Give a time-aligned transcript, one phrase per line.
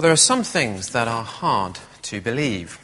[0.00, 2.78] Well, there are some things that are hard to believe.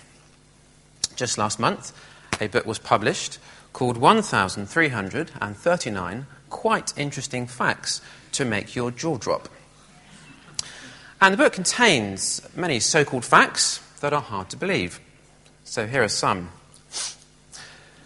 [1.14, 1.94] Just last month,
[2.42, 3.38] a book was published
[3.72, 8.02] called 1339 Quite Interesting Facts
[8.32, 9.48] to Make Your Jaw Drop.
[11.18, 15.00] And the book contains many so called facts that are hard to believe.
[15.64, 16.50] So here are some.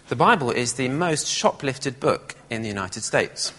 [0.07, 3.51] The Bible is the most shoplifted book in the United States.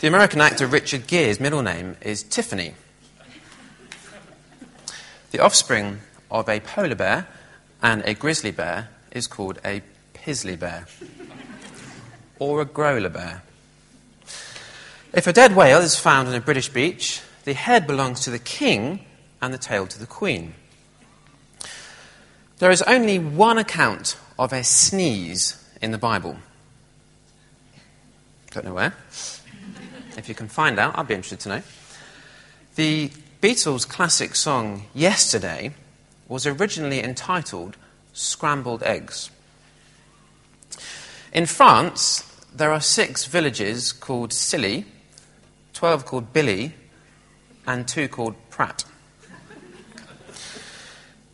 [0.00, 2.74] The American actor Richard Gere's middle name is Tiffany.
[5.30, 6.00] The offspring
[6.32, 7.28] of a polar bear
[7.80, 10.86] and a grizzly bear is called a pizzly bear
[12.40, 13.42] or a growler bear.
[15.12, 18.40] If a dead whale is found on a British beach, the head belongs to the
[18.40, 19.06] king
[19.40, 20.54] and the tail to the queen.
[22.58, 26.36] There is only one account of a sneeze in the Bible.
[28.50, 28.94] Don't know where.
[30.16, 31.62] If you can find out, I'd be interested to know.
[32.76, 33.10] The
[33.42, 35.74] Beatles' classic song, Yesterday,
[36.28, 37.76] was originally entitled
[38.12, 39.30] Scrambled Eggs.
[41.32, 42.22] In France,
[42.54, 44.86] there are six villages called Silly,
[45.72, 46.74] 12 called Billy,
[47.66, 48.84] and two called Pratt.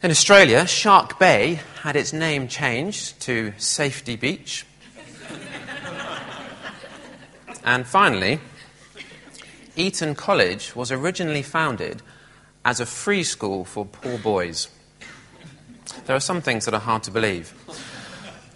[0.02, 4.64] In Australia, Shark Bay had its name changed to Safety Beach.
[7.62, 8.40] and finally,
[9.80, 12.02] Eton College was originally founded
[12.66, 14.68] as a free school for poor boys.
[16.04, 17.54] There are some things that are hard to believe.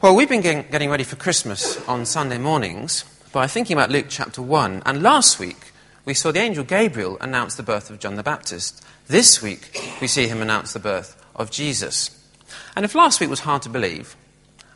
[0.02, 4.42] Well, we've been getting ready for Christmas on Sunday mornings by thinking about Luke chapter
[4.42, 4.82] 1.
[4.84, 5.72] And last week,
[6.04, 8.84] we saw the angel Gabriel announce the birth of John the Baptist.
[9.08, 12.10] This week, we see him announce the birth of Jesus.
[12.76, 14.14] And if last week was hard to believe,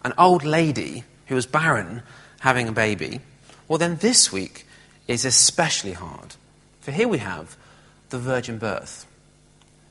[0.03, 2.03] an old lady who was barren
[2.41, 3.21] having a baby,
[3.69, 4.65] well, then this week
[5.09, 6.37] is especially hard.
[6.81, 7.57] For here we have
[8.11, 9.07] the virgin birth.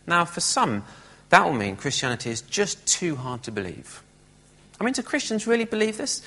[0.06, 0.86] Now, for some,
[1.30, 4.02] that will mean Christianity is just too hard to believe.
[4.80, 6.22] I mean, do Christians really believe this?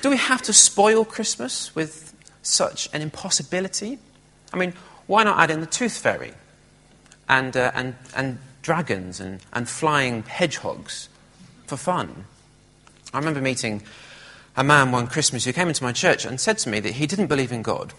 [0.00, 3.98] Do we have to spoil Christmas with such an impossibility?
[4.52, 4.72] I mean,
[5.06, 6.32] why not add in the tooth fairy
[7.28, 11.08] and, uh, and, and dragons and, and flying hedgehogs
[11.66, 12.24] for fun?
[13.12, 13.82] I remember meeting
[14.56, 17.06] a man one Christmas who came into my church and said to me that he
[17.06, 17.92] didn't believe in God,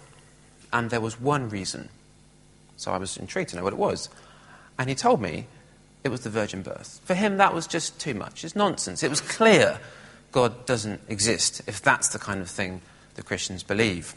[0.71, 1.89] and there was one reason.
[2.77, 4.09] So I was intrigued to know what it was.
[4.77, 5.47] And he told me
[6.03, 7.01] it was the virgin birth.
[7.03, 8.43] For him, that was just too much.
[8.43, 9.03] It's nonsense.
[9.03, 9.79] It was clear
[10.31, 12.81] God doesn't exist if that's the kind of thing
[13.15, 14.13] the Christians believe.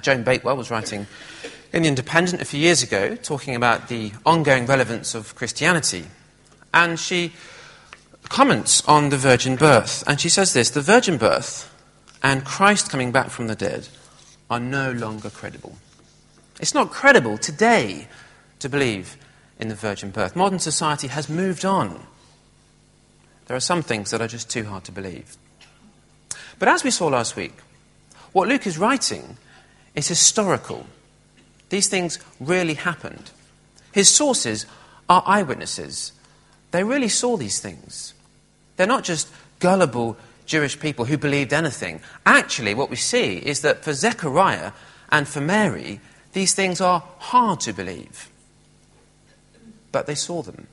[0.00, 1.06] Joan Bakewell was writing
[1.72, 6.04] in The Independent a few years ago talking about the ongoing relevance of Christianity.
[6.72, 7.32] And she
[8.28, 10.04] comments on the virgin birth.
[10.06, 11.68] And she says this The virgin birth
[12.22, 13.88] and Christ coming back from the dead
[14.52, 15.74] are no longer credible.
[16.60, 18.06] It's not credible today
[18.58, 19.16] to believe
[19.58, 20.36] in the virgin birth.
[20.36, 21.98] Modern society has moved on.
[23.46, 25.38] There are some things that are just too hard to believe.
[26.58, 27.54] But as we saw last week,
[28.32, 29.38] what Luke is writing
[29.94, 30.84] is historical.
[31.70, 33.30] These things really happened.
[33.90, 34.66] His sources
[35.08, 36.12] are eyewitnesses.
[36.72, 38.12] They really saw these things.
[38.76, 39.30] They're not just
[39.60, 40.18] gullible
[40.52, 42.00] Jewish people who believed anything.
[42.26, 44.72] Actually, what we see is that for Zechariah
[45.10, 46.00] and for Mary,
[46.32, 48.28] these things are hard to believe
[49.92, 50.66] but they saw them.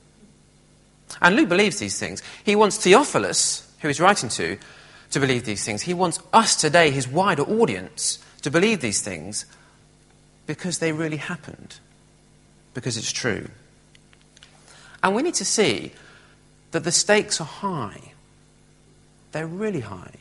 [1.21, 2.23] And Luke believes these things.
[2.43, 4.57] He wants Theophilus, who he's writing to,
[5.11, 5.83] to believe these things.
[5.83, 9.45] He wants us today, his wider audience, to believe these things
[10.47, 11.79] because they really happened,
[12.73, 13.49] because it's true.
[15.03, 15.91] And we need to see
[16.71, 18.13] that the stakes are high.
[19.31, 20.15] They're really high.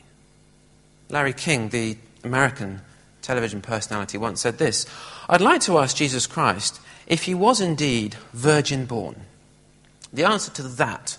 [1.09, 2.81] Larry King, the American
[3.21, 4.85] television personality, once said this
[5.27, 9.21] I'd like to ask Jesus Christ if he was indeed virgin born,
[10.13, 11.17] the answer to that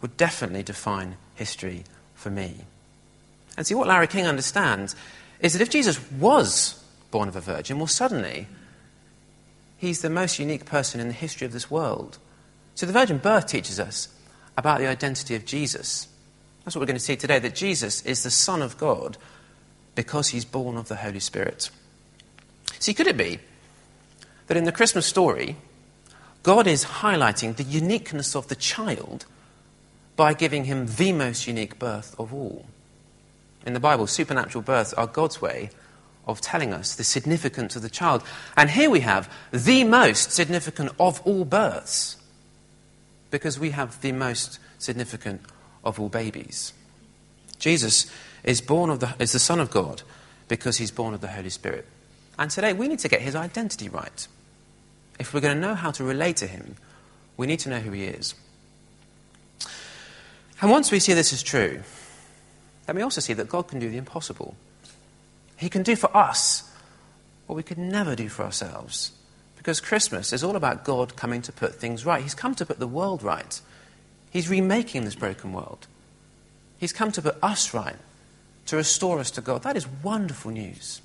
[0.00, 1.84] would definitely define history
[2.14, 2.56] for me.
[3.56, 4.96] And see, what Larry King understands
[5.40, 8.48] is that if Jesus was born of a virgin, well, suddenly
[9.78, 12.18] he's the most unique person in the history of this world.
[12.74, 14.08] So the virgin birth teaches us
[14.56, 16.08] about the identity of Jesus.
[16.64, 19.18] That's what we're going to see today that Jesus is the Son of God
[19.94, 21.70] because he's born of the Holy Spirit.
[22.78, 23.40] See, could it be
[24.46, 25.56] that in the Christmas story,
[26.42, 29.26] God is highlighting the uniqueness of the child
[30.16, 32.66] by giving him the most unique birth of all.
[33.64, 35.70] In the Bible, supernatural births are God's way
[36.26, 38.22] of telling us the significance of the child.
[38.56, 42.16] And here we have the most significant of all births,
[43.30, 45.40] because we have the most significant
[45.84, 46.72] of all babies.
[47.58, 48.10] Jesus
[48.44, 50.02] is born of the, is the Son of God
[50.48, 51.86] because he's born of the Holy Spirit.
[52.38, 54.26] And today we need to get his identity right.
[55.18, 56.76] if we're going to know how to relate to him,
[57.36, 58.34] we need to know who he is.
[60.60, 61.82] And once we see this is true,
[62.86, 64.56] then we also see that God can do the impossible.
[65.56, 66.70] He can do for us
[67.46, 69.12] what we could never do for ourselves.
[69.56, 72.22] Because Christmas is all about God coming to put things right.
[72.22, 73.60] He's come to put the world right.
[74.32, 75.86] He's remaking this broken world.
[76.78, 77.96] He's come to put us right,
[78.66, 79.62] to restore us to God.
[79.62, 81.02] That is wonderful news.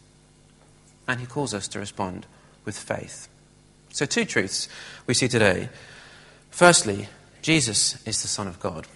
[1.07, 2.25] And He calls us to respond
[2.63, 3.27] with faith.
[3.89, 4.69] So, two truths
[5.07, 5.69] we see today.
[6.51, 7.09] Firstly,
[7.41, 8.87] Jesus is the Son of God.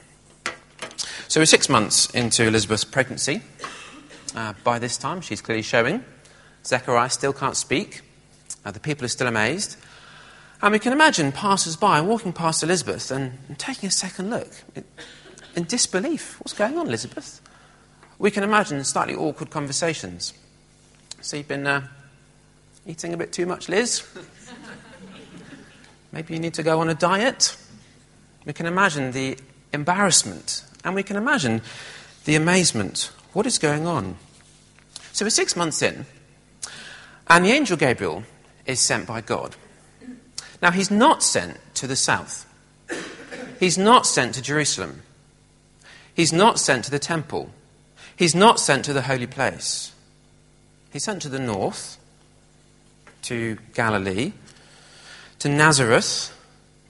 [1.28, 3.42] So, we're six months into Elizabeth's pregnancy.
[4.34, 6.06] Uh, by this time, she's clearly showing.
[6.66, 8.02] Zechariah still can't speak.
[8.64, 9.76] Uh, the people are still amazed.
[10.62, 14.48] And we can imagine passers by walking past Elizabeth and, taking a second look
[15.56, 16.40] in disbelief.
[16.40, 17.42] What's going on, Elizabeth?
[18.20, 20.34] We can imagine slightly awkward conversations.
[21.22, 21.88] So you've been uh,
[22.86, 24.04] eating a bit too much, Liz?
[26.12, 27.58] Maybe you need to go on a diet?
[28.46, 29.38] We can imagine the
[29.74, 31.62] embarrassment and we can imagine
[32.26, 33.12] the amazement.
[33.34, 34.18] What is going on?
[35.14, 36.06] So we're six months in,
[37.28, 38.24] and the angel Gabriel
[38.66, 39.56] is sent by God.
[40.62, 42.46] Now, he's not sent to the south,
[43.60, 45.04] he's not sent to Jerusalem.
[46.14, 47.50] He's not sent to the temple.
[48.16, 49.94] He's not sent to the holy place.
[50.92, 51.98] He's sent to the north,
[53.24, 54.34] to Galilee,
[55.40, 56.38] to Nazareth,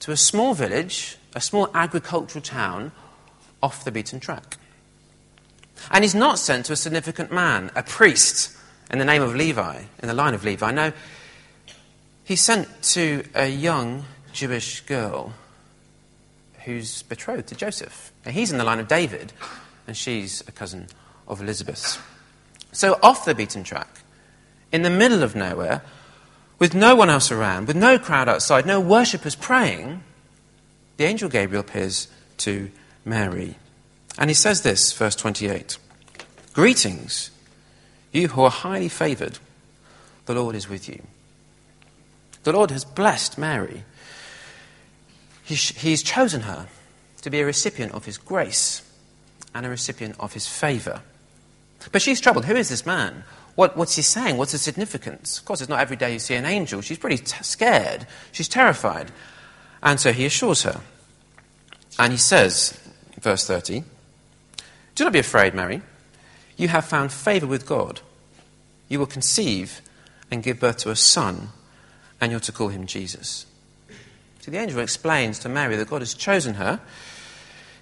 [0.00, 2.90] to a small village, a small agricultural town
[3.62, 4.58] off the beaten track.
[5.90, 8.56] And he's not sent to a significant man, a priest
[8.90, 10.70] in the name of Levi, in the line of Levi.
[10.72, 10.92] No,
[12.24, 15.32] he's sent to a young Jewish girl
[16.64, 18.12] who's betrothed to Joseph.
[18.24, 19.32] Now, he's in the line of David,
[19.86, 20.86] and she's a cousin
[21.26, 21.98] of Elizabeth's.
[22.72, 24.00] So, off the beaten track,
[24.70, 25.82] in the middle of nowhere,
[26.58, 30.02] with no one else around, with no crowd outside, no worshippers praying,
[30.96, 32.08] the angel Gabriel appears
[32.38, 32.70] to
[33.04, 33.56] Mary.
[34.18, 35.76] And he says this, verse 28
[36.52, 37.30] Greetings,
[38.12, 39.38] you who are highly favored,
[40.26, 41.02] the Lord is with you.
[42.44, 43.84] The Lord has blessed Mary
[45.44, 46.68] He's chosen her
[47.22, 48.82] to be a recipient of his grace
[49.54, 51.02] and a recipient of his favor.
[51.90, 52.44] But she's troubled.
[52.44, 53.24] Who is this man?
[53.54, 54.38] What, what's he saying?
[54.38, 55.38] What's the significance?
[55.38, 56.80] Of course, it's not every day you see an angel.
[56.80, 58.06] She's pretty t- scared.
[58.30, 59.10] She's terrified.
[59.82, 60.80] And so he assures her.
[61.98, 62.78] And he says,
[63.20, 63.84] verse 30,
[64.94, 65.82] Do not be afraid, Mary.
[66.56, 68.00] You have found favor with God.
[68.88, 69.82] You will conceive
[70.30, 71.48] and give birth to a son,
[72.22, 73.46] and you're to call him Jesus.
[74.40, 76.80] So the angel explains to Mary that God has chosen her.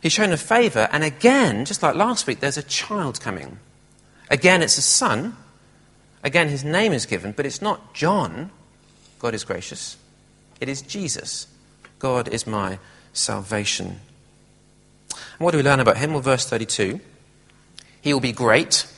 [0.01, 3.59] He's shown her favour, and again, just like last week, there's a child coming.
[4.31, 5.37] Again, it's a son.
[6.25, 8.51] Again, his name is given, but it's not John.
[9.19, 9.99] God is gracious.
[10.59, 11.47] It is Jesus.
[11.99, 12.79] God is my
[13.13, 14.01] salvation.
[15.11, 16.13] And what do we learn about him?
[16.13, 16.99] Well, verse 32
[18.01, 18.91] He will be great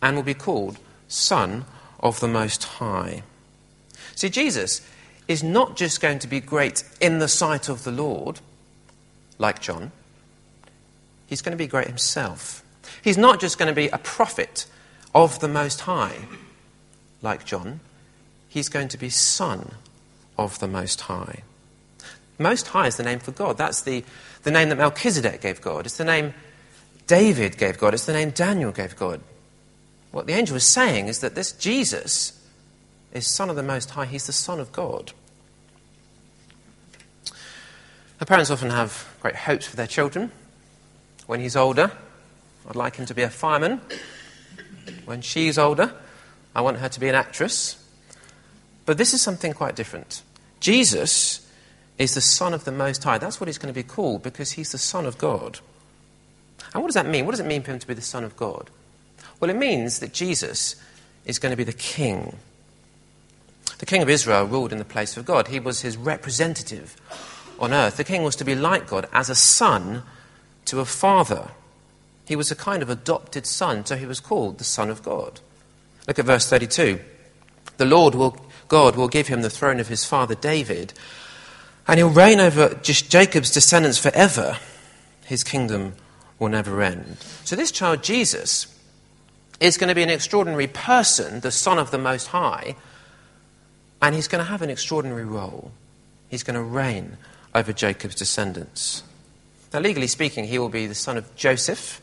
[0.00, 1.66] and will be called Son
[2.00, 3.24] of the Most High.
[4.14, 4.80] See, Jesus
[5.26, 8.40] is not just going to be great in the sight of the Lord,
[9.38, 9.92] like John,
[11.26, 12.62] he's going to be great himself.
[13.02, 14.66] He's not just going to be a prophet
[15.14, 16.26] of the Most High,
[17.22, 17.80] like John,
[18.48, 19.72] he's going to be Son
[20.36, 21.42] of the Most High.
[22.38, 23.56] Most High is the name for God.
[23.56, 24.04] That's the,
[24.42, 25.86] the name that Melchizedek gave God.
[25.86, 26.34] It's the name
[27.06, 27.94] David gave God.
[27.94, 29.20] It's the name Daniel gave God.
[30.10, 32.43] What the angel is saying is that this Jesus
[33.14, 34.06] is Son of the Most High.
[34.06, 35.12] He's the Son of God.
[38.18, 40.30] The parents often have great hopes for their children.
[41.26, 41.90] When he's older,
[42.68, 43.80] I'd like him to be a fireman.
[45.04, 45.94] When she's older,
[46.54, 47.82] I want her to be an actress.
[48.84, 50.22] But this is something quite different.
[50.60, 51.48] Jesus
[51.98, 53.18] is the Son of the Most High.
[53.18, 55.60] That's what he's going to be called because he's the Son of God.
[56.72, 57.24] And what does that mean?
[57.24, 58.70] What does it mean for him to be the Son of God?
[59.40, 60.76] Well, it means that Jesus
[61.24, 62.36] is going to be the King
[63.84, 65.48] the king of Israel ruled in the place of God.
[65.48, 66.96] He was his representative
[67.58, 67.98] on earth.
[67.98, 70.04] The king was to be like God as a son
[70.64, 71.50] to a father.
[72.24, 75.40] He was a kind of adopted son, so he was called the Son of God.
[76.08, 76.98] Look at verse 32.
[77.76, 78.38] The Lord will,
[78.68, 80.94] God will give him the throne of his father David,
[81.86, 84.56] and he'll reign over Jacob's descendants forever.
[85.26, 85.92] His kingdom
[86.38, 87.18] will never end.
[87.44, 88.66] So, this child, Jesus,
[89.60, 92.76] is going to be an extraordinary person, the Son of the Most High,
[94.04, 95.72] and he's going to have an extraordinary role.
[96.28, 97.16] He's going to reign
[97.54, 99.02] over Jacob's descendants.
[99.72, 102.02] Now, legally speaking, he will be the son of Joseph,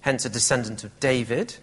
[0.00, 1.56] hence a descendant of David,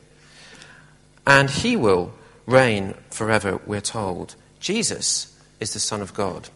[1.25, 2.13] and he will
[2.45, 4.35] reign forever, we're told.
[4.59, 6.49] Jesus is the Son of God.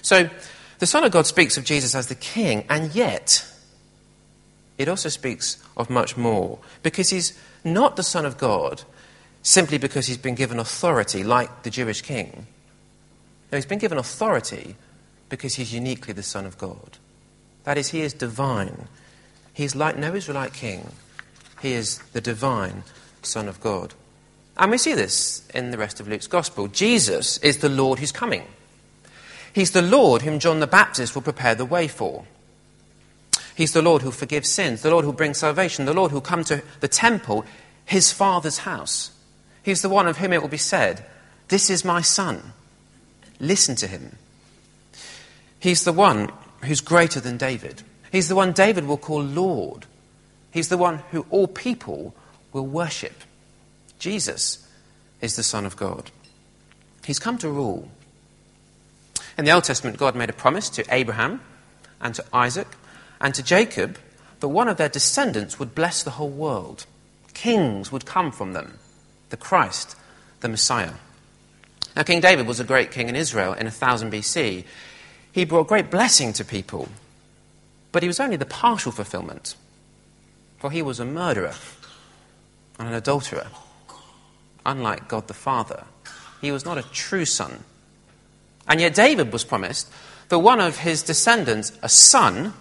[0.00, 0.30] So,
[0.78, 3.44] the Son of God speaks of Jesus as the King, and yet
[4.78, 8.84] it also speaks of much more, because he's not the Son of God
[9.44, 12.48] simply because he's been given authority like the Jewish king.
[13.52, 14.74] No, he's been given authority
[15.28, 16.98] because he's uniquely the Son of God.
[17.62, 18.88] That is, he is divine.
[19.52, 20.90] He's like no Israelite king.
[21.62, 22.82] He is the divine
[23.22, 23.94] Son of God.
[24.56, 26.66] And we see this in the rest of Luke's Gospel.
[26.68, 28.44] Jesus is the Lord who's coming.
[29.52, 32.24] He's the Lord whom John the Baptist will prepare the way for.
[33.54, 36.44] He's the Lord who forgives sins, the Lord who brings salvation, the Lord who come
[36.44, 37.44] to the temple,
[37.84, 39.10] his Father's house.
[39.64, 41.04] He's the one of whom it will be said,
[41.48, 42.52] This is my Son.
[43.40, 44.16] Listen to him.
[45.58, 46.30] He's the one
[46.64, 47.82] who's greater than David.
[48.12, 49.86] He's the one David will call Lord.
[50.52, 52.14] He's the one who all people
[52.52, 53.24] will worship.
[53.98, 54.68] Jesus
[55.20, 56.10] is the Son of God.
[57.04, 57.88] He's come to rule.
[59.36, 61.40] In the Old Testament, God made a promise to Abraham
[62.00, 62.68] and to Isaac
[63.20, 63.98] and to Jacob
[64.40, 66.86] that one of their descendants would bless the whole world.
[67.32, 68.78] Kings would come from them,
[69.34, 69.96] the Christ,
[70.42, 70.92] the Messiah.
[71.96, 74.64] Now, King David was a great king in Israel in 1000 BC.
[75.32, 76.88] He brought great blessing to people,
[77.90, 79.56] but he was only the partial fulfillment,
[80.58, 81.54] for he was a murderer
[82.78, 83.48] and an adulterer.
[84.64, 85.82] Unlike God the Father,
[86.40, 87.64] he was not a true son.
[88.68, 89.90] And yet, David was promised
[90.28, 92.54] that one of his descendants, a son,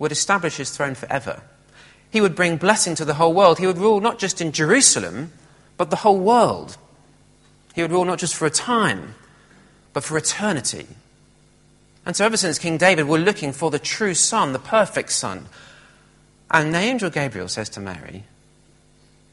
[0.00, 1.42] would establish his throne forever.
[2.10, 3.60] He would bring blessing to the whole world.
[3.60, 5.30] He would rule not just in Jerusalem,
[5.76, 6.76] but the whole world.
[7.74, 9.14] He would rule not just for a time,
[9.92, 10.86] but for eternity.
[12.06, 15.46] And so, ever since King David, we're looking for the true Son, the perfect Son.
[16.50, 18.24] And the angel Gabriel says to Mary,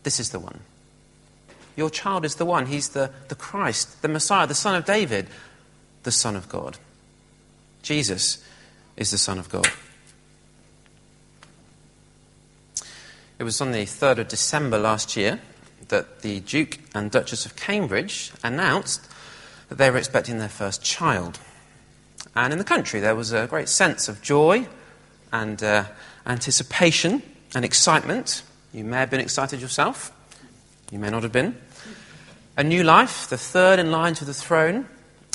[0.03, 0.61] This is the one.
[1.75, 2.65] Your child is the one.
[2.65, 5.27] He's the, the Christ, the Messiah, the Son of David,
[6.03, 6.77] the Son of God.
[7.81, 8.43] Jesus
[8.97, 9.67] is the Son of God.
[13.39, 15.39] It was on the 3rd of December last year
[15.91, 19.07] that the Duke and Duchess of Cambridge announced
[19.69, 21.39] that they were expecting their first child.
[22.35, 24.67] And in the country, there was a great sense of joy
[25.31, 25.85] and uh,
[26.25, 27.21] anticipation
[27.53, 28.41] and excitement.
[28.73, 30.11] You may have been excited yourself,
[30.91, 31.55] you may not have been.
[32.57, 34.87] A new life, the third in line to the throne.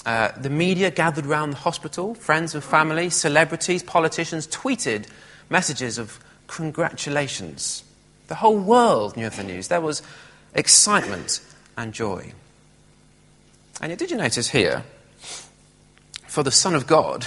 [0.05, 5.07] Uh, the media gathered round the hospital, friends and family, celebrities, politicians tweeted
[5.51, 7.83] messages of congratulations.
[8.29, 9.69] The whole world knew of the news.
[9.69, 10.03] There was
[10.57, 11.41] excitement
[11.77, 12.33] and joy.
[13.81, 14.85] And yet, did you notice here,
[16.27, 17.27] for the Son of God,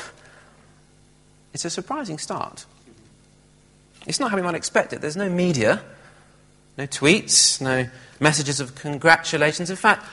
[1.53, 2.65] it's a surprising start.
[4.05, 5.01] It's not how we might expect it.
[5.01, 5.81] There's no media,
[6.77, 7.87] no tweets, no
[8.19, 9.69] messages of congratulations.
[9.69, 10.05] In fact,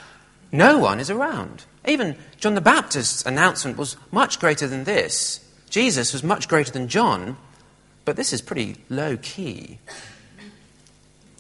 [0.53, 1.65] no one is around.
[1.87, 5.41] Even John the Baptist's announcement was much greater than this.
[5.71, 7.37] Jesus was much greater than John,
[8.05, 9.79] but this is pretty low key.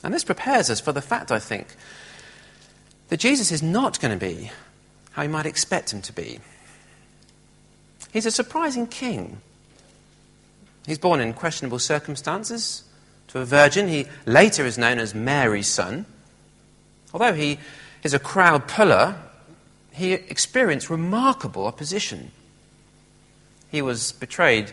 [0.03, 1.69] And this prepares us for the fact, I think,
[3.09, 4.50] that Jesus is not going to be
[5.12, 6.41] how you might expect him to be.
[8.12, 9.38] He's a surprising king.
[10.87, 12.85] He's born in questionable circumstances
[13.29, 13.88] to a virgin.
[13.88, 16.07] He later is known as Mary's son.
[17.12, 17.59] Although he
[18.03, 19.17] is a crowd puller,
[19.93, 22.31] he experienced remarkable opposition.
[23.71, 24.73] He was betrayed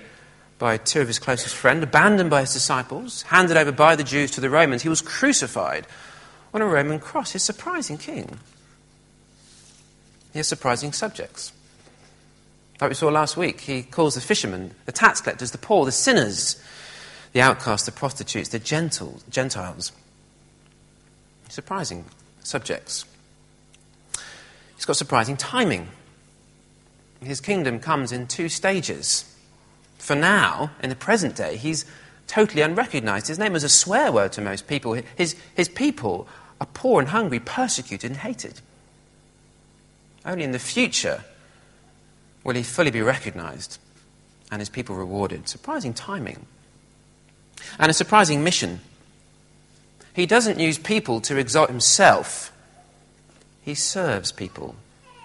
[0.64, 4.32] by two of his closest friends, abandoned by his disciples, handed over by the Jews
[4.32, 4.82] to the Romans.
[4.82, 5.86] He was crucified
[6.54, 7.34] on a Roman cross.
[7.34, 8.40] He's a surprising king.
[10.32, 11.52] He has surprising subjects.
[12.80, 15.92] Like we saw last week, he calls the fishermen, the tax collectors, the poor, the
[15.92, 16.64] sinners,
[17.34, 19.92] the outcasts, the prostitutes, the Gentiles.
[21.50, 22.06] Surprising
[22.42, 23.04] subjects.
[24.78, 25.90] He's got surprising timing.
[27.22, 29.30] His kingdom comes in two stages.
[30.04, 31.86] For now, in the present day, he's
[32.28, 33.28] totally unrecognized.
[33.28, 35.02] His name is a swear word to most people.
[35.16, 36.28] His, his people
[36.60, 38.60] are poor and hungry, persecuted and hated.
[40.26, 41.24] Only in the future
[42.44, 43.80] will he fully be recognized
[44.52, 45.48] and his people rewarded.
[45.48, 46.48] Surprising timing.
[47.80, 48.82] And a surprising mission.
[50.14, 52.52] He doesn't use people to exalt himself,
[53.62, 54.76] he serves people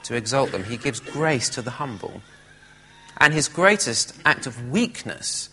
[0.04, 0.62] to exalt them.
[0.62, 2.22] He gives grace to the humble.
[3.18, 5.50] And his greatest act of weakness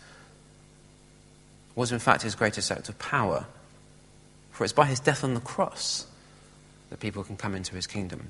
[1.75, 3.45] was, in fact, his greatest act of power.
[4.51, 6.05] For it's by his death on the cross
[6.89, 8.29] that people can come into his kingdom.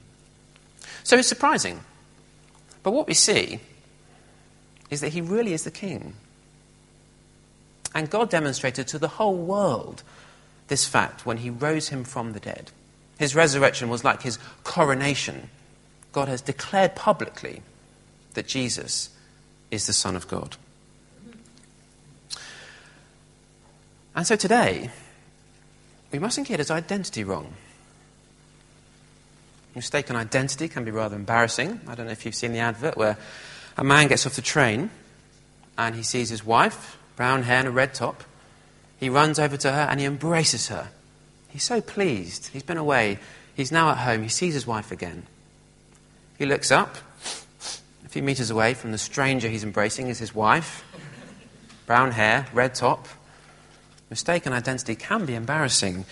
[1.03, 1.81] So it's surprising.
[2.81, 3.59] But what we see
[4.89, 6.15] is that he really is the king.
[7.93, 10.03] And God demonstrated to the whole world
[10.67, 12.71] this fact when he rose him from the dead.
[13.19, 15.49] His resurrection was like his coronation
[16.15, 17.61] God has declared publicly
[18.35, 19.09] that Jesus
[19.71, 20.57] is the Son of God.
[24.15, 24.89] And so today,
[26.11, 27.53] we mustn't get his identity wrong.
[29.75, 31.81] Mistaken identity can be rather embarrassing.
[31.87, 33.17] I don't know if you've seen the advert where
[33.75, 34.89] a man gets off the train
[35.77, 38.23] and he sees his wife, brown hair and a red top.
[38.97, 40.87] He runs over to her and he embraces her.
[41.49, 42.47] He's so pleased.
[42.47, 43.19] He's been away.
[43.53, 44.23] He's now at home.
[44.23, 45.23] He sees his wife again.
[46.37, 46.95] He looks up.
[48.15, 50.85] Few meters away from the stranger he's embracing is his wife.
[51.85, 53.09] Brown hair, red top.
[54.09, 56.05] Mistaken identity can be embarrassing.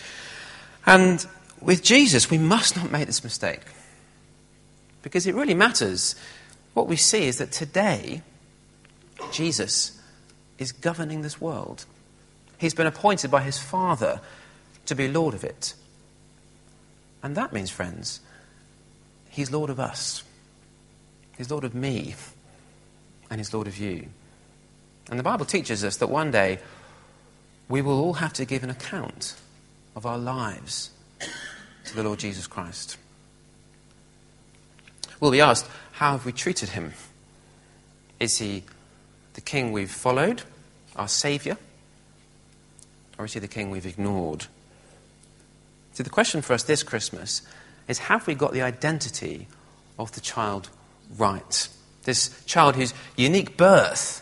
[0.86, 1.26] And
[1.62, 3.62] with Jesus, we must not make this mistake.
[5.02, 6.18] Because it really matters.
[6.74, 8.22] What we see is that today,
[9.32, 9.98] Jesus
[10.58, 11.86] is governing this world.
[12.58, 14.20] He's been appointed by his Father
[14.88, 15.74] to be Lord of it.
[17.24, 18.20] And that means, friends,
[19.30, 20.24] he's Lord of us.
[21.38, 22.16] He's Lord of me.
[23.30, 24.08] And he's Lord of you.
[25.10, 26.60] And the Bible teaches us that one day
[27.68, 29.36] we will all have to give an account
[29.96, 30.92] of our lives
[31.86, 32.98] to the Lord Jesus Christ.
[35.20, 36.94] We'll be asked, how have we treated him?
[38.20, 38.64] Is he
[39.34, 40.44] the king we've followed,
[40.96, 41.58] our Saviour?
[43.18, 44.48] Or is he the king we've ignored?
[45.94, 47.42] See, the question for us this Christmas
[47.88, 49.48] is have we got the identity
[50.00, 50.70] of the child
[51.18, 51.68] right?
[52.04, 54.20] This child whose unique birth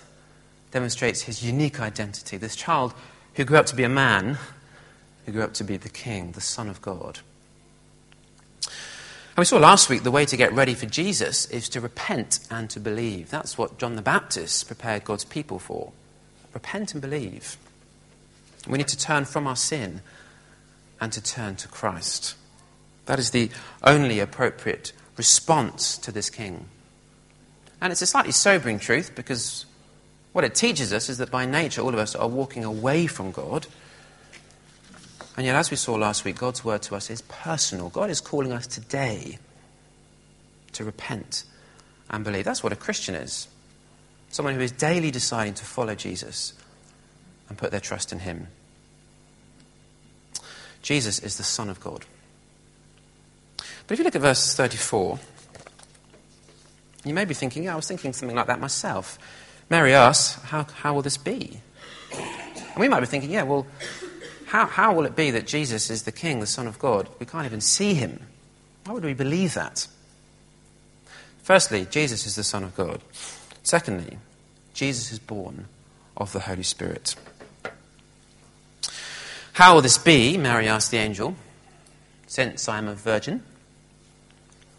[0.72, 2.38] demonstrates his unique identity.
[2.38, 2.94] This child
[3.36, 4.38] who grew up to be a man,
[5.26, 7.20] who grew up to be the king, the Son of God.
[8.66, 12.40] And we saw last week the way to get ready for Jesus is to repent
[12.50, 13.30] and to believe.
[13.30, 15.94] That's what John the Baptist prepared God's people for.
[16.54, 17.58] Repent and believe.
[18.68, 20.02] We need to turn from our sin
[21.00, 22.36] and to turn to Christ.
[23.06, 23.50] That is the
[23.84, 26.66] only appropriate response to this king.
[27.82, 29.66] And it's a slightly sobering truth because
[30.34, 33.32] what it teaches us is that by nature all of us are walking away from
[33.32, 33.68] God.
[35.36, 37.90] And yet, as we saw last week, God's word to us is personal.
[37.90, 39.40] God is calling us today
[40.74, 41.44] to repent
[42.10, 42.46] and believe.
[42.46, 43.48] That's what a Christian is
[44.32, 46.54] someone who is daily deciding to follow Jesus
[47.50, 48.48] and put their trust in Him.
[50.82, 52.06] Jesus is the Son of God.
[53.58, 55.20] But if you look at verse 34,
[57.04, 59.18] you may be thinking, yeah, I was thinking something like that myself.
[59.70, 61.60] Mary asks, how, how will this be?
[62.12, 63.66] And we might be thinking, yeah, well,
[64.46, 67.10] how, how will it be that Jesus is the King, the Son of God?
[67.20, 68.20] We can't even see him.
[68.86, 69.88] Why would we believe that?
[71.42, 73.02] Firstly, Jesus is the Son of God.
[73.64, 74.18] Secondly,
[74.74, 75.66] Jesus is born
[76.18, 77.16] of the Holy Spirit.
[79.54, 80.38] How will this be?
[80.38, 81.36] Mary asked the angel,
[82.28, 83.44] since I am a virgin.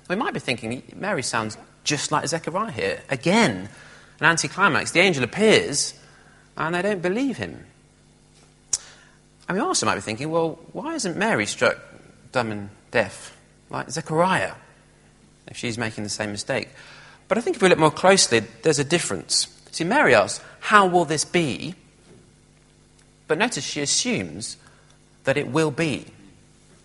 [0.08, 3.02] We might be thinking, Mary sounds just like Zechariah here.
[3.08, 3.68] Again,
[4.20, 4.92] an anticlimax.
[4.92, 5.94] The angel appears,
[6.56, 7.66] and they don't believe him.
[9.48, 11.78] And we also might be thinking, well, why isn't Mary struck
[12.30, 13.36] dumb and deaf
[13.68, 14.54] like Zechariah
[15.48, 16.68] if she's making the same mistake?
[17.28, 19.48] But I think if we look more closely, there's a difference.
[19.70, 21.74] See, Mary asks, How will this be?
[23.26, 24.56] But notice she assumes
[25.24, 26.06] that it will be.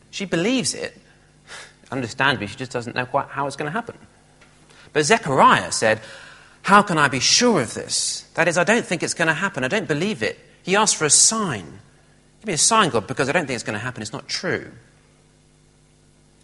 [0.09, 0.97] She believes it.
[1.91, 3.97] Understandably, she just doesn't know quite how it's going to happen.
[4.93, 6.01] But Zechariah said,
[6.63, 8.21] How can I be sure of this?
[8.33, 9.63] That is, I don't think it's going to happen.
[9.63, 10.39] I don't believe it.
[10.63, 11.79] He asked for a sign.
[12.41, 14.01] Give me a sign, God, because I don't think it's going to happen.
[14.01, 14.71] It's not true.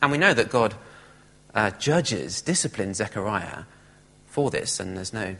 [0.01, 0.75] And we know that God
[1.53, 3.63] uh, judges, disciplines Zechariah
[4.25, 5.36] for this, and there's no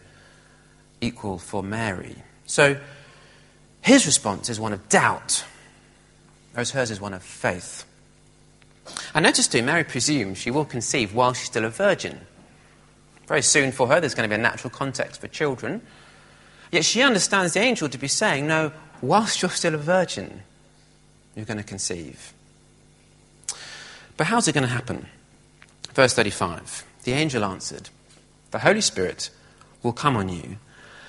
[1.02, 2.16] equal for Mary.
[2.46, 2.80] So
[3.82, 5.44] his response is one of doubt,
[6.54, 7.86] whereas hers is one of faith.
[9.14, 12.22] And notice too, Mary presumes she will conceive while she's still a virgin.
[13.28, 15.82] Very soon for her, there's going to be a natural context for children.
[16.72, 20.42] Yet she understands the angel to be saying, No, whilst you're still a virgin,
[21.36, 22.34] you're going to conceive.
[24.18, 25.08] But how's it going to happen?
[25.94, 27.90] Verse 35 The angel answered,
[28.52, 29.30] The Holy Spirit
[29.82, 30.58] will come on you,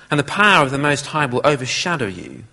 [0.09, 2.43] and the power of the Most High will overshadow you.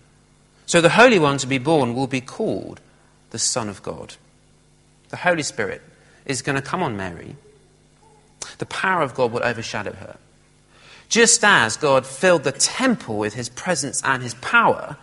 [0.67, 2.81] So the Holy One to be born will be called
[3.31, 4.15] the Son of God.
[5.11, 5.83] The Holy Spirit
[6.25, 7.37] is going to come on Mary.
[8.59, 10.17] The power of God will overshadow her.
[11.09, 14.97] Just as God filled the temple with his presence and his power,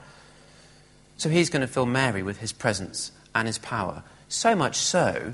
[1.17, 4.03] so he's going to fill Mary with his presence and his power.
[4.27, 5.33] So much so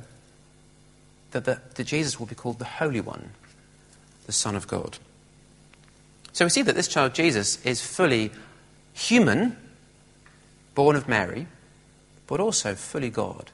[1.32, 3.32] that, the, that Jesus will be called the Holy One,
[4.26, 4.98] the Son of God.
[6.34, 8.32] So we see that this child Jesus is fully
[8.94, 9.56] human,
[10.74, 11.48] born of Mary,
[12.28, 13.52] but also fully God,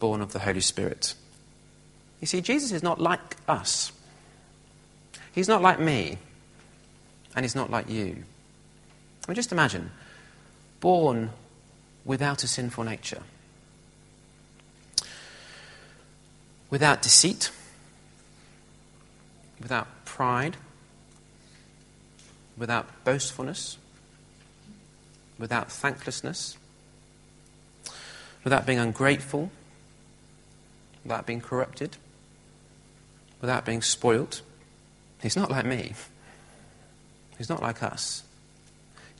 [0.00, 1.14] born of the Holy Spirit.
[2.20, 3.92] You see, Jesus is not like us.
[5.34, 6.18] He's not like me,
[7.34, 8.24] and he's not like you.
[9.26, 9.90] I mean, just imagine.
[10.80, 11.30] Born
[12.04, 13.22] without a sinful nature,
[16.70, 17.50] without deceit,
[19.60, 20.56] without pride,
[22.56, 23.76] without boastfulness,
[25.38, 26.56] without thanklessness,
[28.44, 29.50] without being ungrateful,
[31.04, 31.96] without being corrupted,
[33.40, 34.42] without being spoilt.
[35.22, 35.92] He's not like me.
[37.38, 38.22] He's not like us.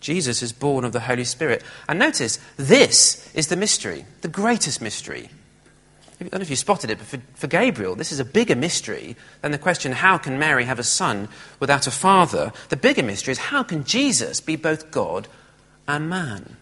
[0.01, 1.63] Jesus is born of the Holy Spirit.
[1.89, 5.31] And notice, this is the mystery, the greatest mystery.
[6.21, 8.57] I don't know if you spotted it, but for, for, Gabriel, this is a bigger
[8.57, 11.29] mystery than the question, how can Mary have a son
[11.61, 12.53] without a father?
[12.71, 15.29] The bigger mystery is, how can Jesus be both God
[15.87, 16.57] and man?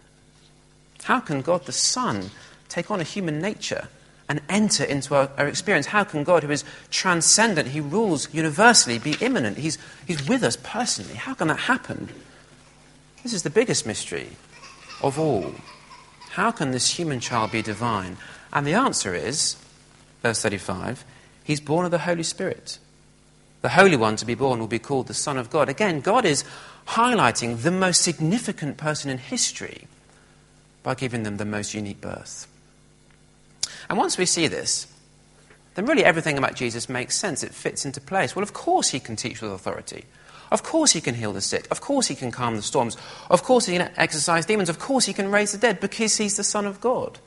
[1.03, 2.31] How can God the Son
[2.67, 3.87] take on a human nature
[4.27, 5.87] and enter into our, our, experience?
[5.87, 9.57] How can God, who is transcendent, He rules universally, be immanent?
[9.57, 11.15] He's, he's with us personally.
[11.15, 12.09] How can that happen?
[13.23, 14.29] This is the biggest mystery
[15.01, 15.53] of all.
[16.31, 18.17] How can this human child be divine?
[18.51, 19.57] And the answer is,
[20.21, 21.05] verse 35,
[21.43, 22.79] He's born of the Holy Spirit.
[23.61, 25.69] The Holy One to be born will be called the Son of God.
[25.69, 26.43] Again, God is
[26.87, 29.87] highlighting the most significant person in history
[30.83, 32.47] by giving them the most unique birth.
[33.89, 34.87] And once we see this,
[35.75, 37.43] then really everything about Jesus makes sense.
[37.43, 38.35] It fits into place.
[38.35, 40.05] Well, of course he can teach with authority.
[40.51, 41.67] Of course he can heal the sick.
[41.69, 42.95] Of course he can calm the storms.
[43.29, 44.69] Of course he can exorcise demons.
[44.69, 47.19] Of course he can raise the dead because he's the Son of God,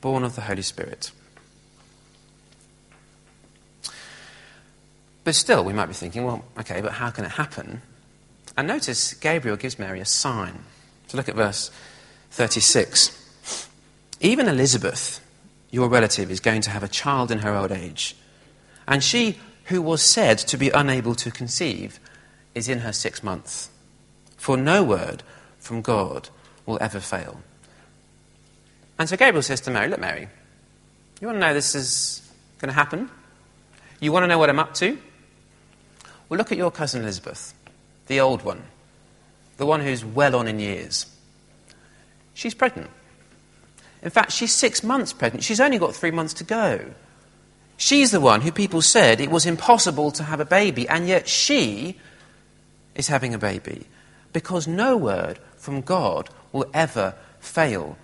[0.00, 1.12] born of the Holy Spirit.
[5.24, 7.80] But still, we might be thinking, well, okay, but how can it happen?
[8.56, 10.64] And notice Gabriel gives Mary a sign.
[11.06, 11.70] So look at verse
[12.32, 13.21] 36.
[14.22, 15.20] Even Elizabeth,
[15.72, 18.14] your relative, is going to have a child in her old age.
[18.86, 21.98] And she, who was said to be unable to conceive,
[22.54, 23.68] is in her sixth month.
[24.36, 25.24] For no word
[25.58, 26.28] from God
[26.66, 27.40] will ever fail.
[28.96, 30.28] And so Gabriel says to Mary, Look, Mary,
[31.20, 33.10] you want to know this is going to happen?
[33.98, 34.96] You want to know what I'm up to?
[36.28, 37.54] Well, look at your cousin Elizabeth,
[38.06, 38.62] the old one,
[39.56, 41.06] the one who's well on in years.
[42.34, 42.90] She's pregnant.
[44.02, 45.44] In fact, she's six months pregnant.
[45.44, 46.90] She's only got three months to go.
[47.76, 51.28] She's the one who people said it was impossible to have a baby, and yet
[51.28, 51.98] she
[52.94, 53.86] is having a baby
[54.32, 57.96] because no word from God will ever fail.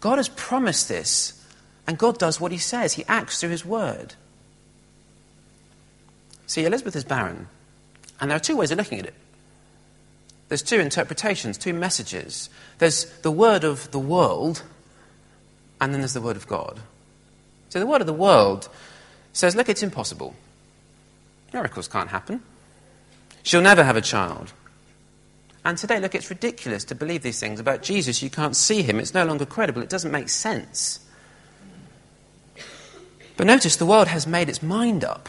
[0.00, 1.44] God has promised this,
[1.86, 4.14] and God does what He says, He acts through His word.
[6.46, 7.48] See, Elizabeth is barren,
[8.20, 9.14] and there are two ways of looking at it.
[10.48, 12.48] There's two interpretations, two messages.
[12.78, 14.62] There's the word of the world,
[15.80, 16.80] and then there's the Word of God.
[17.68, 18.68] So the Word of the world
[19.32, 20.34] says, look, it's impossible.
[21.52, 22.42] Miracles can't happen.
[23.42, 24.52] She'll never have a child.
[25.64, 28.22] And today, look, it's ridiculous to believe these things about Jesus.
[28.22, 29.00] You can't see him.
[29.00, 29.82] It's no longer credible.
[29.82, 31.00] It doesn't make sense.
[33.36, 35.28] But notice the world has made its mind up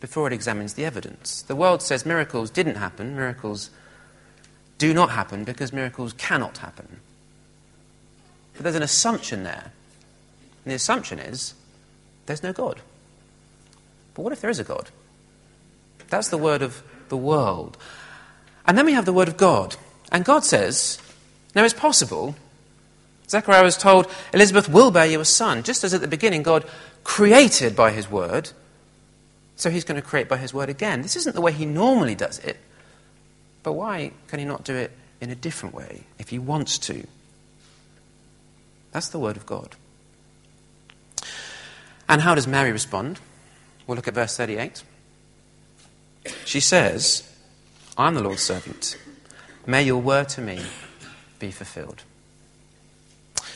[0.00, 1.42] before it examines the evidence.
[1.42, 3.70] The world says miracles didn't happen, miracles
[4.78, 6.98] do not happen because miracles cannot happen.
[8.62, 9.72] But there's an assumption there.
[10.64, 11.54] And the assumption is
[12.26, 12.80] there's no God.
[14.14, 14.90] But what if there is a God?
[16.08, 17.76] That's the word of the world.
[18.64, 19.74] And then we have the word of God.
[20.12, 21.00] And God says,
[21.56, 22.36] now it's possible.
[23.28, 26.64] Zechariah was told, Elizabeth will bear you a son, just as at the beginning God
[27.02, 28.50] created by his word.
[29.56, 31.02] So he's going to create by his word again.
[31.02, 32.58] This isn't the way he normally does it.
[33.64, 37.04] But why can he not do it in a different way if he wants to?
[38.92, 39.74] That's the word of God.
[42.08, 43.20] And how does Mary respond?
[43.86, 44.82] We'll look at verse 38.
[46.44, 47.28] She says,
[47.96, 48.96] I'm the Lord's servant.
[49.66, 50.60] May your word to me
[51.38, 52.02] be fulfilled.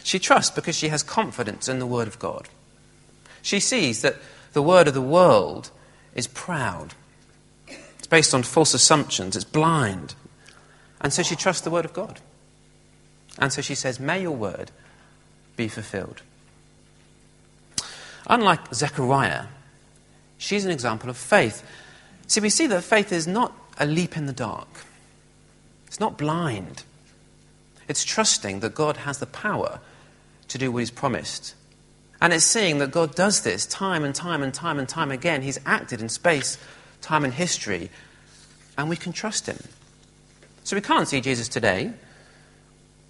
[0.03, 2.49] She trusts because she has confidence in the word of God.
[3.43, 4.17] She sees that
[4.53, 5.71] the word of the world
[6.15, 6.95] is proud.
[7.99, 10.15] It's based on false assumptions, it's blind.
[11.01, 12.21] And so she trusts the word of God.
[13.39, 14.71] And so she says, May your word
[15.57, 16.23] be fulfilled.
[18.29, 19.45] Unlike Zechariah,
[20.39, 21.65] she's an example of faith.
[22.27, 24.69] See, we see that faith is not a leap in the dark,
[25.87, 26.83] it's not blind.
[27.89, 29.79] It's trusting that God has the power
[30.49, 31.55] to do what He's promised.
[32.21, 35.43] And it's seeing that God does this time and time and time and time again.
[35.43, 36.59] He's acted in space,
[37.01, 37.91] time, and history,
[38.77, 39.59] and we can trust Him.
[40.65, 41.93] So we can't see Jesus today,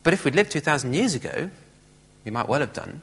[0.03, 1.51] but if we'd lived 2,000 years ago,
[2.27, 3.03] we might well have done.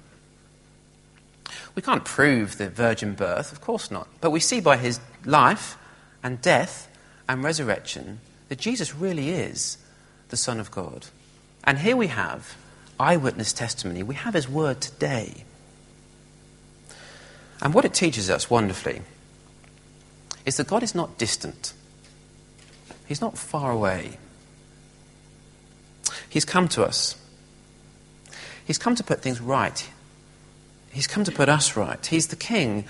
[1.75, 4.07] We can't prove the virgin birth, of course not.
[4.19, 5.77] But we see by his life
[6.21, 6.89] and death
[7.27, 9.77] and resurrection that Jesus really is
[10.27, 11.07] the Son of God.
[11.63, 12.57] And here we have
[12.99, 14.03] eyewitness testimony.
[14.03, 15.45] We have his word today.
[17.61, 19.01] And what it teaches us wonderfully
[20.45, 21.73] is that God is not distant,
[23.07, 24.17] He's not far away.
[26.29, 27.15] He's come to us.
[28.65, 29.89] He's come to put things right.
[30.91, 32.03] He's come to put us right.
[32.05, 32.85] He's the King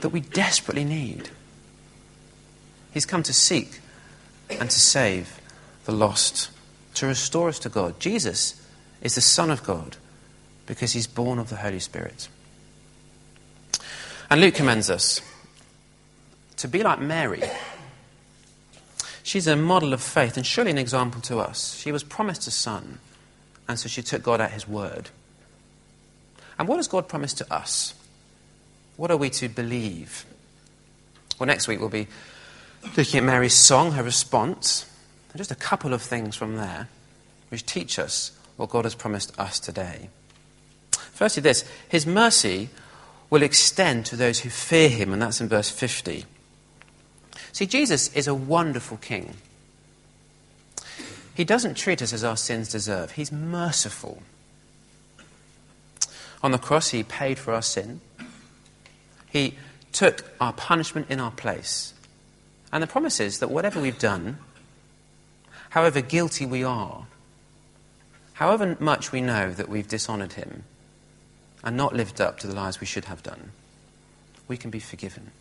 [0.00, 1.30] that we desperately need.
[2.92, 3.80] He's come to seek
[4.50, 5.40] and to save
[5.84, 6.50] the lost,
[6.94, 8.00] to restore us to God.
[8.00, 8.60] Jesus
[9.02, 9.96] is the Son of God
[10.66, 12.28] because he's born of the Holy Spirit.
[14.28, 15.20] And Luke commends us
[16.56, 17.42] to be like Mary.
[19.22, 21.76] She's a model of faith and surely an example to us.
[21.76, 22.98] She was promised a son,
[23.68, 25.10] and so she took God at his word.
[26.58, 27.94] And what has God promised to us?
[28.96, 30.24] What are we to believe?
[31.38, 32.08] Well, next week we'll be
[32.96, 34.90] looking at Mary's song, her response,
[35.30, 36.88] and just a couple of things from there
[37.48, 40.08] which teach us what God has promised us today.
[41.12, 42.70] Firstly, this His mercy
[43.30, 46.24] will extend to those who fear Him, and that's in verse 50.
[47.52, 49.36] See, Jesus is a wonderful King.
[51.36, 54.22] He doesn't treat us as our sins deserve, He's merciful.
[56.42, 58.00] On the cross, He paid for our sin,
[59.26, 59.54] He
[59.92, 61.92] took our punishment in our place.
[62.72, 64.38] And the promise is that whatever we've done,
[65.70, 67.06] however guilty we are,
[68.32, 70.64] however much we know that we've dishonored Him
[71.62, 73.50] and not lived up to the lives we should have done,
[74.48, 75.32] we can be forgiven.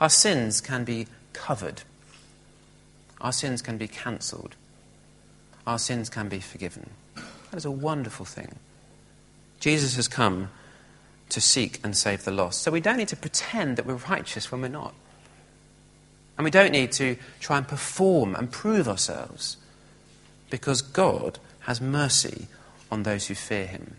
[0.00, 1.82] Our sins can be covered.
[3.20, 4.56] Our sins can be cancelled.
[5.66, 6.90] Our sins can be forgiven.
[7.14, 8.56] That is a wonderful thing.
[9.60, 10.50] Jesus has come
[11.28, 12.62] to seek and save the lost.
[12.62, 14.94] So we don't need to pretend that we're righteous when we're not.
[16.38, 19.56] And we don't need to try and perform and prove ourselves
[20.50, 22.46] because God has mercy
[22.90, 23.96] on those who fear him.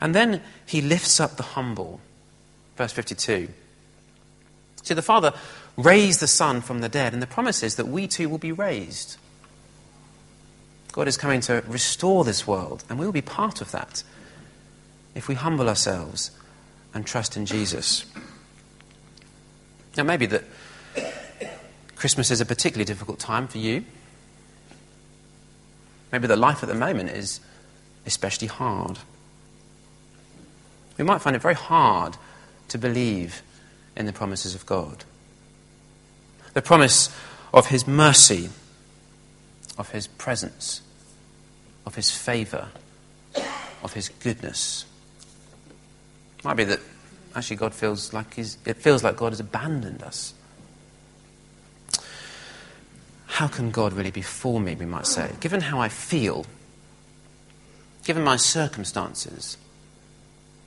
[0.00, 2.00] And then he lifts up the humble.
[2.76, 3.48] Verse 52.
[4.82, 5.34] See, the Father
[5.82, 8.52] raised the Son from the dead, and the promise is that we too will be
[8.52, 9.16] raised.
[10.92, 14.02] God is coming to restore this world, and we will be part of that
[15.14, 16.30] if we humble ourselves
[16.94, 18.04] and trust in Jesus.
[19.96, 20.44] Now, maybe that
[21.96, 23.84] Christmas is a particularly difficult time for you.
[26.12, 27.40] Maybe that life at the moment is
[28.06, 28.98] especially hard.
[30.98, 32.16] We might find it very hard
[32.68, 33.42] to believe
[33.96, 35.04] in the promises of God.
[36.54, 37.14] The promise
[37.52, 38.50] of His mercy,
[39.78, 40.82] of His presence,
[41.86, 42.68] of His favour,
[43.82, 44.84] of His goodness.
[46.38, 46.80] It might be that
[47.34, 50.34] actually God feels like he's, it feels like God has abandoned us.
[53.26, 56.44] How can God really be for me, we might say, given how I feel,
[58.04, 59.56] given my circumstances,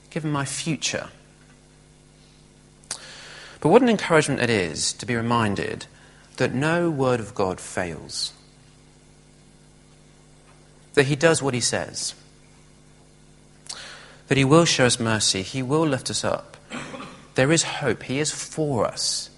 [0.10, 1.10] given my future?
[3.64, 5.86] But what an encouragement it is to be reminded
[6.36, 8.34] that no word of God fails.
[10.96, 12.14] That he does what he says.
[14.28, 15.44] That he will show us mercy.
[15.44, 16.58] He will lift us up.
[17.36, 18.04] There is hope.
[18.04, 19.30] He is for us.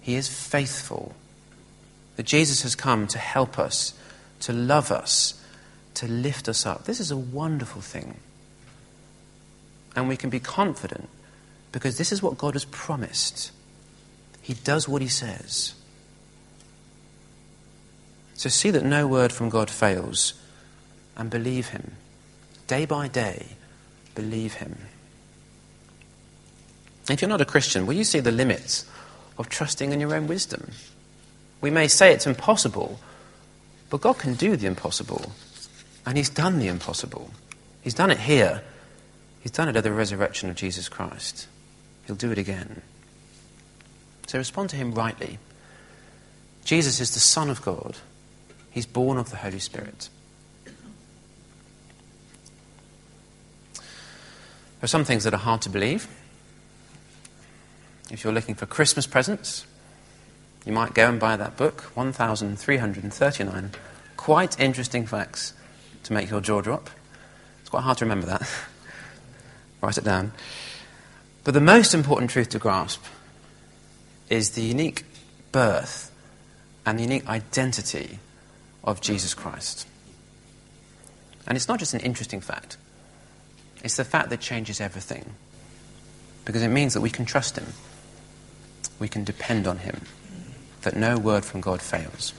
[0.00, 1.14] He is faithful.
[2.16, 3.92] That Jesus has come to help us,
[4.40, 5.38] to love us,
[5.92, 6.84] to lift us up.
[6.84, 8.16] This is a wonderful thing.
[9.94, 11.10] And we can be confident
[11.72, 13.50] because this is what God has promised.
[14.42, 15.74] He does what he says.
[18.34, 20.34] So see that no word from God fails
[21.16, 21.92] and believe him.
[22.66, 23.46] Day by day,
[24.14, 24.76] believe him.
[27.08, 28.86] If you're not a Christian, will you see the limits
[29.38, 30.70] of trusting in your own wisdom?
[31.60, 33.00] We may say it's impossible,
[33.90, 35.32] but God can do the impossible.
[36.04, 37.30] And He's done the impossible.
[37.82, 38.62] He's done it here.
[39.40, 41.46] He's done it at the resurrection of Jesus Christ.
[42.06, 42.82] He'll do it again.
[44.26, 45.38] So respond to Him rightly.
[46.64, 47.96] Jesus is the Son of God,
[48.70, 50.08] He's born of the Holy Spirit.
[53.74, 56.08] There are some things that are hard to believe.
[58.10, 59.64] If you're looking for Christmas presents,
[60.66, 63.70] you might go and buy that book, 1,339
[64.22, 65.52] quite interesting facts
[66.04, 66.88] to make your jaw drop.
[67.60, 68.48] It's quite hard to remember that.
[69.80, 70.30] Write it down.
[71.44, 73.02] But the most important truth to grasp
[74.28, 75.04] is the unique
[75.50, 76.10] birth
[76.86, 78.18] and the unique identity
[78.84, 79.86] of Jesus Christ.
[81.46, 82.76] And it's not just an interesting fact,
[83.82, 85.34] It's the fact that changes everything.
[86.44, 87.66] Because it means that we can trust Him,
[88.98, 90.02] we can depend on Him,
[90.82, 92.32] that no word from God fails.